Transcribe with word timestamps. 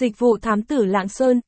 Dịch 0.00 0.18
vụ 0.18 0.38
thám 0.38 0.62
tử 0.62 0.84
Lạng 0.84 1.08
Sơn 1.08 1.40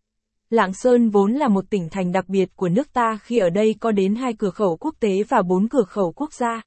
Lạng 0.50 0.74
Sơn 0.74 1.10
vốn 1.10 1.32
là 1.32 1.48
một 1.48 1.70
tỉnh 1.70 1.88
thành 1.90 2.12
đặc 2.12 2.28
biệt 2.28 2.56
của 2.56 2.68
nước 2.68 2.92
ta 2.92 3.18
khi 3.22 3.38
ở 3.38 3.50
đây 3.50 3.74
có 3.80 3.92
đến 3.92 4.14
hai 4.14 4.32
cửa 4.32 4.50
khẩu 4.50 4.76
quốc 4.76 4.94
tế 5.00 5.22
và 5.28 5.42
bốn 5.42 5.68
cửa 5.68 5.82
khẩu 5.82 6.12
quốc 6.12 6.32
gia. 6.32 6.62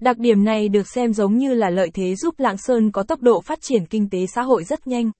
Đặc 0.00 0.18
điểm 0.18 0.44
này 0.44 0.68
được 0.68 0.88
xem 0.88 1.12
giống 1.12 1.36
như 1.36 1.54
là 1.54 1.70
lợi 1.70 1.90
thế 1.94 2.14
giúp 2.14 2.40
Lạng 2.40 2.56
Sơn 2.56 2.92
có 2.92 3.02
tốc 3.02 3.22
độ 3.22 3.40
phát 3.40 3.58
triển 3.62 3.86
kinh 3.86 4.10
tế 4.10 4.26
xã 4.34 4.42
hội 4.42 4.64
rất 4.64 4.86
nhanh. 4.86 5.10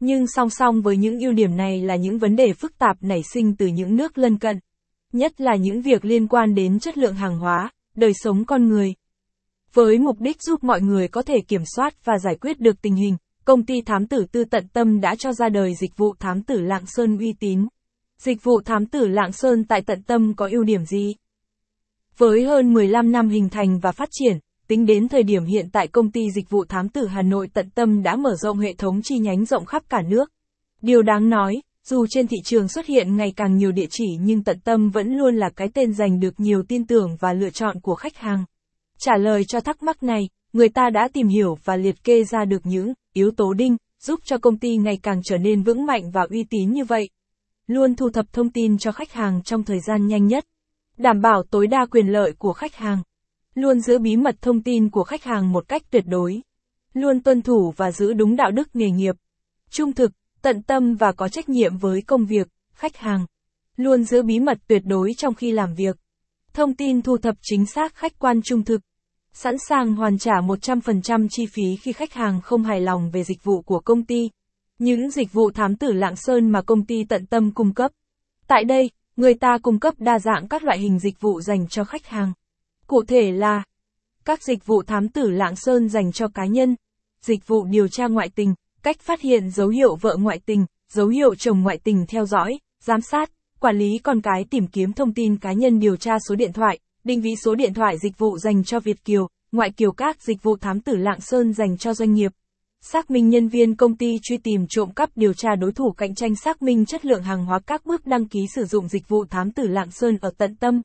Nhưng 0.00 0.26
song 0.26 0.50
song 0.50 0.82
với 0.82 0.96
những 0.96 1.20
ưu 1.20 1.32
điểm 1.32 1.56
này 1.56 1.80
là 1.80 1.96
những 1.96 2.18
vấn 2.18 2.36
đề 2.36 2.52
phức 2.52 2.78
tạp 2.78 2.96
nảy 3.00 3.22
sinh 3.32 3.56
từ 3.56 3.66
những 3.66 3.96
nước 3.96 4.18
lân 4.18 4.38
cận. 4.38 4.58
Nhất 5.12 5.40
là 5.40 5.56
những 5.56 5.82
việc 5.82 6.04
liên 6.04 6.28
quan 6.28 6.54
đến 6.54 6.78
chất 6.78 6.98
lượng 6.98 7.14
hàng 7.14 7.38
hóa, 7.38 7.70
đời 7.96 8.12
sống 8.14 8.44
con 8.44 8.68
người. 8.68 8.94
Với 9.74 9.98
mục 9.98 10.20
đích 10.20 10.42
giúp 10.42 10.64
mọi 10.64 10.80
người 10.80 11.08
có 11.08 11.22
thể 11.22 11.36
kiểm 11.48 11.62
soát 11.76 12.04
và 12.04 12.18
giải 12.18 12.34
quyết 12.40 12.60
được 12.60 12.82
tình 12.82 12.94
hình, 12.94 13.16
công 13.46 13.64
ty 13.64 13.82
thám 13.82 14.06
tử 14.06 14.26
tư 14.32 14.44
tận 14.44 14.68
tâm 14.72 15.00
đã 15.00 15.14
cho 15.14 15.32
ra 15.32 15.48
đời 15.48 15.74
dịch 15.74 15.96
vụ 15.96 16.14
thám 16.18 16.42
tử 16.42 16.60
Lạng 16.60 16.86
Sơn 16.86 17.18
uy 17.18 17.32
tín. 17.40 17.66
Dịch 18.18 18.44
vụ 18.44 18.60
thám 18.64 18.86
tử 18.86 19.08
Lạng 19.08 19.32
Sơn 19.32 19.64
tại 19.64 19.82
tận 19.86 20.02
tâm 20.02 20.34
có 20.34 20.48
ưu 20.52 20.64
điểm 20.64 20.84
gì? 20.84 21.14
Với 22.18 22.44
hơn 22.44 22.72
15 22.72 23.12
năm 23.12 23.28
hình 23.28 23.48
thành 23.48 23.78
và 23.78 23.92
phát 23.92 24.08
triển, 24.12 24.38
tính 24.68 24.86
đến 24.86 25.08
thời 25.08 25.22
điểm 25.22 25.44
hiện 25.44 25.68
tại 25.72 25.88
công 25.88 26.10
ty 26.10 26.30
dịch 26.30 26.50
vụ 26.50 26.64
thám 26.64 26.88
tử 26.88 27.06
Hà 27.06 27.22
Nội 27.22 27.48
tận 27.54 27.70
tâm 27.70 28.02
đã 28.02 28.16
mở 28.16 28.36
rộng 28.36 28.58
hệ 28.58 28.72
thống 28.72 29.00
chi 29.04 29.18
nhánh 29.18 29.44
rộng 29.44 29.64
khắp 29.64 29.82
cả 29.88 30.02
nước. 30.02 30.32
Điều 30.82 31.02
đáng 31.02 31.28
nói, 31.28 31.54
dù 31.84 32.06
trên 32.10 32.26
thị 32.26 32.36
trường 32.44 32.68
xuất 32.68 32.86
hiện 32.86 33.16
ngày 33.16 33.32
càng 33.36 33.56
nhiều 33.56 33.72
địa 33.72 33.88
chỉ 33.90 34.06
nhưng 34.20 34.44
tận 34.44 34.60
tâm 34.64 34.90
vẫn 34.90 35.16
luôn 35.16 35.36
là 35.36 35.50
cái 35.56 35.68
tên 35.74 35.92
giành 35.92 36.20
được 36.20 36.40
nhiều 36.40 36.62
tin 36.68 36.86
tưởng 36.86 37.16
và 37.20 37.32
lựa 37.32 37.50
chọn 37.50 37.80
của 37.80 37.94
khách 37.94 38.16
hàng. 38.16 38.44
Trả 38.98 39.16
lời 39.16 39.44
cho 39.44 39.60
thắc 39.60 39.82
mắc 39.82 40.02
này, 40.02 40.28
người 40.52 40.68
ta 40.68 40.90
đã 40.90 41.08
tìm 41.12 41.28
hiểu 41.28 41.58
và 41.64 41.76
liệt 41.76 42.04
kê 42.04 42.24
ra 42.24 42.44
được 42.44 42.66
những 42.66 42.92
yếu 43.16 43.30
tố 43.30 43.52
đinh, 43.52 43.76
giúp 44.00 44.20
cho 44.24 44.38
công 44.38 44.58
ty 44.58 44.76
ngày 44.76 44.98
càng 45.02 45.20
trở 45.24 45.38
nên 45.38 45.62
vững 45.62 45.86
mạnh 45.86 46.10
và 46.10 46.26
uy 46.30 46.44
tín 46.50 46.70
như 46.70 46.84
vậy. 46.84 47.08
Luôn 47.66 47.94
thu 47.94 48.10
thập 48.10 48.32
thông 48.32 48.50
tin 48.50 48.78
cho 48.78 48.92
khách 48.92 49.12
hàng 49.12 49.42
trong 49.42 49.64
thời 49.64 49.80
gian 49.80 50.06
nhanh 50.06 50.26
nhất. 50.26 50.44
Đảm 50.96 51.20
bảo 51.20 51.42
tối 51.50 51.66
đa 51.66 51.86
quyền 51.90 52.06
lợi 52.06 52.32
của 52.38 52.52
khách 52.52 52.74
hàng. 52.74 53.02
Luôn 53.54 53.80
giữ 53.80 53.98
bí 53.98 54.16
mật 54.16 54.36
thông 54.40 54.62
tin 54.62 54.90
của 54.90 55.04
khách 55.04 55.24
hàng 55.24 55.52
một 55.52 55.68
cách 55.68 55.82
tuyệt 55.90 56.04
đối. 56.06 56.42
Luôn 56.94 57.22
tuân 57.22 57.42
thủ 57.42 57.72
và 57.76 57.92
giữ 57.92 58.12
đúng 58.12 58.36
đạo 58.36 58.50
đức 58.50 58.68
nghề 58.76 58.90
nghiệp. 58.90 59.14
Trung 59.70 59.92
thực, 59.92 60.12
tận 60.42 60.62
tâm 60.62 60.94
và 60.94 61.12
có 61.12 61.28
trách 61.28 61.48
nhiệm 61.48 61.76
với 61.76 62.02
công 62.02 62.26
việc, 62.26 62.48
khách 62.72 62.96
hàng. 62.96 63.26
Luôn 63.76 64.04
giữ 64.04 64.22
bí 64.22 64.40
mật 64.40 64.58
tuyệt 64.66 64.82
đối 64.84 65.12
trong 65.16 65.34
khi 65.34 65.52
làm 65.52 65.74
việc. 65.74 65.96
Thông 66.52 66.74
tin 66.74 67.02
thu 67.02 67.16
thập 67.16 67.34
chính 67.42 67.66
xác 67.66 67.94
khách 67.94 68.18
quan 68.18 68.40
trung 68.44 68.64
thực. 68.64 68.80
Sẵn 69.38 69.56
sàng 69.68 69.94
hoàn 69.94 70.18
trả 70.18 70.32
100% 70.40 71.26
chi 71.30 71.46
phí 71.46 71.76
khi 71.76 71.92
khách 71.92 72.12
hàng 72.12 72.40
không 72.40 72.64
hài 72.64 72.80
lòng 72.80 73.10
về 73.10 73.24
dịch 73.24 73.44
vụ 73.44 73.62
của 73.62 73.80
công 73.80 74.04
ty. 74.04 74.30
Những 74.78 75.10
dịch 75.10 75.32
vụ 75.32 75.50
thám 75.50 75.76
tử 75.76 75.92
Lạng 75.92 76.16
Sơn 76.16 76.50
mà 76.50 76.62
công 76.62 76.86
ty 76.86 77.04
tận 77.04 77.26
tâm 77.26 77.50
cung 77.50 77.74
cấp. 77.74 77.90
Tại 78.46 78.64
đây, 78.64 78.90
người 79.16 79.34
ta 79.34 79.58
cung 79.58 79.80
cấp 79.80 79.94
đa 79.98 80.18
dạng 80.18 80.48
các 80.48 80.64
loại 80.64 80.78
hình 80.78 80.98
dịch 80.98 81.20
vụ 81.20 81.40
dành 81.40 81.68
cho 81.68 81.84
khách 81.84 82.06
hàng. 82.06 82.32
Cụ 82.86 83.02
thể 83.08 83.32
là 83.32 83.62
các 84.24 84.42
dịch 84.42 84.66
vụ 84.66 84.82
thám 84.82 85.08
tử 85.08 85.30
Lạng 85.30 85.56
Sơn 85.56 85.88
dành 85.88 86.12
cho 86.12 86.28
cá 86.28 86.46
nhân, 86.46 86.76
dịch 87.22 87.46
vụ 87.46 87.64
điều 87.64 87.88
tra 87.88 88.06
ngoại 88.06 88.28
tình, 88.34 88.54
cách 88.82 89.00
phát 89.00 89.20
hiện 89.20 89.50
dấu 89.50 89.68
hiệu 89.68 89.96
vợ 89.96 90.16
ngoại 90.16 90.40
tình, 90.46 90.66
dấu 90.88 91.08
hiệu 91.08 91.34
chồng 91.34 91.60
ngoại 91.60 91.78
tình 91.84 92.06
theo 92.08 92.26
dõi, 92.26 92.58
giám 92.80 93.00
sát, 93.00 93.30
quản 93.60 93.78
lý 93.78 93.98
con 93.98 94.20
cái 94.20 94.44
tìm 94.50 94.66
kiếm 94.66 94.92
thông 94.92 95.14
tin 95.14 95.36
cá 95.36 95.52
nhân 95.52 95.80
điều 95.80 95.96
tra 95.96 96.18
số 96.28 96.34
điện 96.34 96.52
thoại, 96.52 96.78
định 97.06 97.20
vị 97.20 97.34
số 97.44 97.54
điện 97.54 97.74
thoại 97.74 97.98
dịch 97.98 98.18
vụ 98.18 98.38
dành 98.38 98.64
cho 98.64 98.80
Việt 98.80 99.04
Kiều, 99.04 99.28
ngoại 99.52 99.70
kiều 99.70 99.92
các 99.92 100.22
dịch 100.22 100.42
vụ 100.42 100.56
thám 100.56 100.80
tử 100.80 100.96
Lạng 100.96 101.20
Sơn 101.20 101.52
dành 101.52 101.76
cho 101.78 101.94
doanh 101.94 102.12
nghiệp. 102.12 102.32
Xác 102.80 103.10
minh 103.10 103.28
nhân 103.28 103.48
viên 103.48 103.76
công 103.76 103.96
ty 103.96 104.18
truy 104.22 104.36
tìm 104.36 104.66
trộm 104.68 104.92
cắp 104.92 105.10
điều 105.16 105.32
tra 105.32 105.56
đối 105.56 105.72
thủ 105.72 105.92
cạnh 105.92 106.14
tranh 106.14 106.36
xác 106.36 106.62
minh 106.62 106.86
chất 106.86 107.04
lượng 107.04 107.22
hàng 107.22 107.46
hóa 107.46 107.58
các 107.66 107.86
bước 107.86 108.06
đăng 108.06 108.28
ký 108.28 108.40
sử 108.54 108.64
dụng 108.64 108.88
dịch 108.88 109.08
vụ 109.08 109.24
thám 109.24 109.50
tử 109.50 109.66
Lạng 109.66 109.90
Sơn 109.90 110.18
ở 110.20 110.30
tận 110.38 110.56
tâm. 110.56 110.82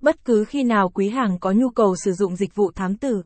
Bất 0.00 0.24
cứ 0.24 0.44
khi 0.44 0.62
nào 0.62 0.88
quý 0.94 1.08
hàng 1.08 1.38
có 1.40 1.52
nhu 1.52 1.68
cầu 1.70 1.94
sử 2.04 2.12
dụng 2.12 2.36
dịch 2.36 2.54
vụ 2.54 2.70
thám 2.74 2.96
tử, 2.96 3.22